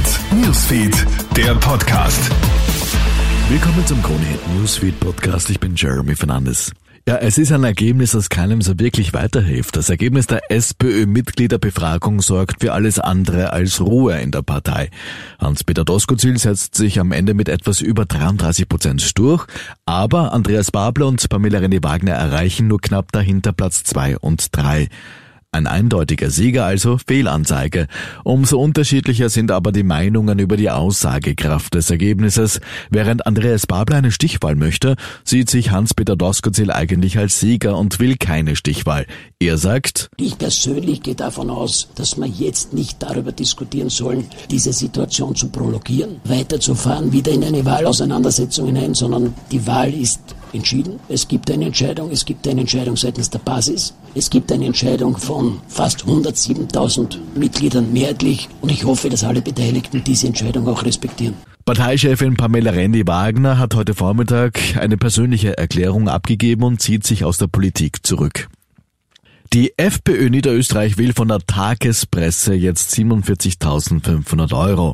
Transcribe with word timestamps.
Hit 0.00 0.20
Newsfeed, 0.46 1.06
der 1.36 1.54
Podcast. 1.56 2.30
Willkommen 3.50 3.86
zum 3.86 4.02
Krone 4.02 4.24
Hit 4.24 4.40
Newsfeed 4.54 4.98
Podcast. 4.98 5.50
Ich 5.50 5.60
bin 5.60 5.74
Jeremy 5.76 6.14
Fernandes. 6.14 6.72
Ja, 7.06 7.16
es 7.16 7.36
ist 7.36 7.52
ein 7.52 7.64
Ergebnis, 7.64 8.12
das 8.12 8.30
keinem 8.30 8.62
so 8.62 8.78
wirklich 8.78 9.12
weiterhilft. 9.12 9.76
Das 9.76 9.90
Ergebnis 9.90 10.26
der 10.26 10.50
SPÖ-Mitgliederbefragung 10.50 12.22
sorgt 12.22 12.62
für 12.62 12.72
alles 12.72 12.98
andere 12.98 13.52
als 13.52 13.82
Ruhe 13.82 14.18
in 14.18 14.30
der 14.30 14.40
Partei. 14.40 14.88
Hans-Peter 15.38 15.84
Doskozil 15.84 16.38
setzt 16.38 16.76
sich 16.76 16.98
am 16.98 17.12
Ende 17.12 17.34
mit 17.34 17.50
etwas 17.50 17.82
über 17.82 18.06
33 18.06 18.70
Prozent 18.70 19.18
durch, 19.18 19.46
aber 19.84 20.32
Andreas 20.32 20.70
Babler 20.70 21.08
und 21.08 21.28
Pamela 21.28 21.58
René 21.58 21.84
Wagner 21.84 22.12
erreichen 22.12 22.68
nur 22.68 22.80
knapp 22.80 23.12
dahinter 23.12 23.52
Platz 23.52 23.84
zwei 23.84 24.16
und 24.16 24.56
drei. 24.56 24.88
Ein 25.52 25.66
eindeutiger 25.66 26.30
Sieger 26.30 26.64
also 26.64 26.98
Fehlanzeige. 27.04 27.88
Umso 28.22 28.60
unterschiedlicher 28.60 29.28
sind 29.30 29.50
aber 29.50 29.72
die 29.72 29.82
Meinungen 29.82 30.38
über 30.38 30.56
die 30.56 30.70
Aussagekraft 30.70 31.74
des 31.74 31.90
Ergebnisses. 31.90 32.60
Während 32.88 33.26
Andreas 33.26 33.66
Babler 33.66 33.96
eine 33.96 34.12
Stichwahl 34.12 34.54
möchte, 34.54 34.94
sieht 35.24 35.50
sich 35.50 35.72
Hans-Peter 35.72 36.14
Doskozil 36.14 36.70
eigentlich 36.70 37.18
als 37.18 37.40
Sieger 37.40 37.76
und 37.76 37.98
will 37.98 38.16
keine 38.16 38.54
Stichwahl. 38.54 39.06
Er 39.40 39.58
sagt, 39.58 40.08
Ich 40.18 40.38
persönlich 40.38 41.02
gehe 41.02 41.16
davon 41.16 41.50
aus, 41.50 41.88
dass 41.96 42.16
wir 42.16 42.26
jetzt 42.26 42.72
nicht 42.72 43.02
darüber 43.02 43.32
diskutieren 43.32 43.90
sollen, 43.90 44.26
diese 44.52 44.72
Situation 44.72 45.34
zu 45.34 45.48
prologieren, 45.48 46.20
weiterzufahren, 46.26 47.10
wieder 47.10 47.32
in 47.32 47.42
eine 47.42 47.64
Wahlauseinandersetzung 47.64 48.66
hinein, 48.66 48.94
sondern 48.94 49.34
die 49.50 49.66
Wahl 49.66 49.92
ist 49.92 50.20
entschieden. 50.52 51.00
Es 51.08 51.28
gibt 51.28 51.50
eine 51.50 51.66
Entscheidung, 51.66 52.10
es 52.10 52.24
gibt 52.24 52.46
eine 52.48 52.62
Entscheidung 52.62 52.96
seitens 52.96 53.30
der 53.30 53.38
Basis, 53.40 53.94
es 54.14 54.30
gibt 54.30 54.50
eine 54.52 54.66
Entscheidung 54.66 55.16
von 55.16 55.60
fast 55.68 56.04
107.000 56.04 57.18
Mitgliedern 57.34 57.92
mehrheitlich 57.92 58.48
und 58.60 58.70
ich 58.70 58.84
hoffe, 58.84 59.08
dass 59.08 59.24
alle 59.24 59.42
Beteiligten 59.42 60.02
diese 60.04 60.26
Entscheidung 60.26 60.66
auch 60.68 60.84
respektieren. 60.84 61.34
Parteichefin 61.64 62.36
Pamela 62.36 62.72
Rendi 62.72 63.06
Wagner 63.06 63.58
hat 63.58 63.74
heute 63.74 63.94
Vormittag 63.94 64.58
eine 64.78 64.96
persönliche 64.96 65.56
Erklärung 65.56 66.08
abgegeben 66.08 66.64
und 66.64 66.80
zieht 66.80 67.06
sich 67.06 67.24
aus 67.24 67.38
der 67.38 67.46
Politik 67.46 68.04
zurück. 68.04 68.48
Die 69.52 69.72
FPÖ 69.76 70.30
Niederösterreich 70.30 70.96
will 70.96 71.12
von 71.12 71.26
der 71.26 71.40
Tagespresse 71.40 72.54
jetzt 72.54 72.94
47.500 72.94 74.56
Euro. 74.56 74.92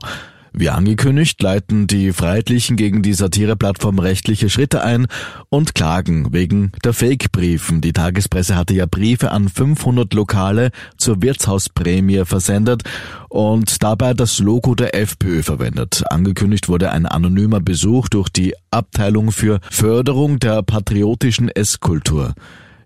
Wie 0.59 0.71
angekündigt, 0.71 1.43
leiten 1.43 1.87
die 1.87 2.15
Freiheitlichen 2.15 2.79
gegen 2.79 3.03
die 3.03 3.12
Satireplattform 3.12 3.99
rechtliche 3.99 4.49
Schritte 4.49 4.83
ein 4.83 5.07
und 5.51 5.75
klagen 5.75 6.33
wegen 6.33 6.73
der 6.83 6.95
Fake-Briefen. 6.95 7.83
Die 7.83 7.93
Tagespresse 7.93 8.57
hatte 8.57 8.73
ja 8.73 8.87
Briefe 8.87 9.33
an 9.33 9.51
500 9.51 10.15
Lokale 10.15 10.71
zur 10.97 11.21
Wirtshausprämie 11.21 12.25
versendet 12.25 12.85
und 13.29 13.83
dabei 13.83 14.15
das 14.15 14.39
Logo 14.39 14.75
der 14.75 14.95
FPÖ 14.95 15.43
verwendet. 15.43 16.05
Angekündigt 16.09 16.70
wurde 16.70 16.91
ein 16.91 17.05
anonymer 17.05 17.61
Besuch 17.61 18.09
durch 18.09 18.31
die 18.31 18.55
Abteilung 18.70 19.33
für 19.33 19.61
Förderung 19.70 20.39
der 20.39 20.63
patriotischen 20.63 21.51
Esskultur. 21.51 22.33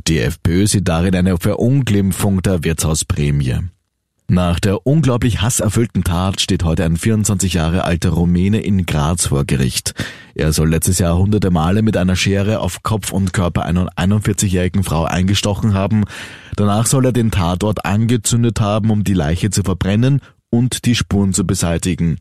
Die 0.09 0.19
FPÖ 0.19 0.67
sieht 0.67 0.89
darin 0.89 1.15
eine 1.15 1.37
Verunglimpfung 1.37 2.43
der 2.43 2.65
Wirtshausprämie. 2.65 3.59
Nach 4.33 4.61
der 4.61 4.87
unglaublich 4.87 5.43
hasserfüllten 5.43 6.05
Tat 6.05 6.41
steht 6.41 6.63
heute 6.63 6.85
ein 6.85 6.97
24 6.97 7.55
Jahre 7.55 7.83
alter 7.83 8.11
Rumäne 8.11 8.61
in 8.61 8.87
Graz 8.87 9.27
vor 9.27 9.45
Gericht. 9.45 9.93
Er 10.37 10.53
soll 10.53 10.71
letztes 10.71 11.01
Jahr 11.01 11.19
hunderte 11.19 11.51
Male 11.51 11.83
mit 11.83 11.97
einer 11.97 12.15
Schere 12.15 12.61
auf 12.61 12.85
Kopf 12.85 13.11
und 13.11 13.33
Körper 13.33 13.65
einer 13.65 13.89
41-jährigen 13.97 14.85
Frau 14.85 15.03
eingestochen 15.03 15.75
haben. 15.75 16.05
Danach 16.55 16.87
soll 16.87 17.07
er 17.07 17.13
den 17.13 17.33
Tatort 17.33 17.85
angezündet 17.85 18.61
haben, 18.61 18.91
um 18.91 19.03
die 19.03 19.15
Leiche 19.15 19.51
zu 19.51 19.65
verbrennen 19.65 20.21
und 20.49 20.85
die 20.85 20.95
Spuren 20.95 21.33
zu 21.33 21.45
beseitigen. 21.45 22.19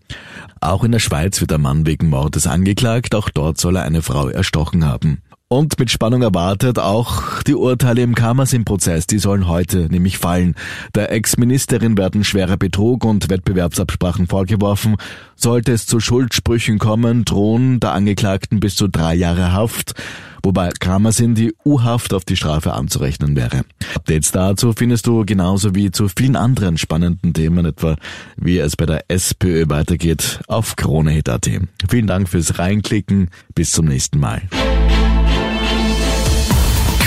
Auch 0.61 0.83
in 0.83 0.91
der 0.91 0.97
Schweiz 0.97 1.39
wird 1.41 1.51
der 1.51 1.59
Mann 1.59 1.85
wegen 1.85 2.09
Mordes 2.09 2.47
angeklagt, 2.47 3.13
auch 3.13 3.29
dort 3.29 3.59
soll 3.59 3.75
er 3.75 3.83
eine 3.83 4.01
Frau 4.01 4.29
erstochen 4.29 4.83
haben. 4.83 5.21
Und 5.51 5.79
mit 5.79 5.89
Spannung 5.89 6.21
erwartet 6.21 6.77
auch 6.77 7.41
die 7.41 7.55
Urteile 7.55 8.03
im 8.03 8.13
Kammersim-Prozess, 8.13 9.07
die 9.07 9.17
sollen 9.17 9.47
heute 9.47 9.87
nämlich 9.89 10.19
fallen. 10.19 10.53
Der 10.93 11.11
Ex-Ministerin 11.11 11.97
werden 11.97 12.23
schwerer 12.23 12.55
Betrug 12.55 13.03
und 13.03 13.31
Wettbewerbsabsprachen 13.31 14.27
vorgeworfen. 14.27 14.97
Sollte 15.35 15.71
es 15.71 15.87
zu 15.87 15.99
Schuldsprüchen 15.99 16.77
kommen, 16.77 17.25
drohen 17.25 17.79
der 17.79 17.93
Angeklagten 17.93 18.59
bis 18.59 18.75
zu 18.75 18.87
drei 18.89 19.15
Jahre 19.15 19.51
Haft, 19.51 19.95
wobei 20.43 20.69
Kammersin 20.79 21.33
die 21.33 21.55
U-Haft 21.65 22.13
auf 22.13 22.25
die 22.25 22.35
Strafe 22.35 22.73
anzurechnen 22.73 23.35
wäre. 23.35 23.61
Updates 23.95 24.31
dazu 24.31 24.73
findest 24.73 25.07
du 25.07 25.25
genauso 25.25 25.73
wie 25.73 25.89
zu 25.89 26.09
vielen 26.15 26.35
anderen 26.35 26.77
spannenden 26.77 27.33
Themen, 27.33 27.65
etwa 27.65 27.95
wie 28.37 28.59
es 28.59 28.75
bei 28.75 28.85
der 28.85 29.05
SPÖ 29.07 29.67
weitergeht, 29.67 30.41
auf 30.47 30.75
KroneHit.at. 30.75 31.49
Vielen 31.89 32.05
Dank 32.05 32.29
fürs 32.29 32.59
Reinklicken, 32.59 33.31
bis 33.55 33.71
zum 33.71 33.87
nächsten 33.87 34.19
Mal. 34.19 34.43